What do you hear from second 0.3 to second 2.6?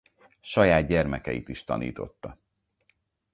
Saját gyermekeit is tanította.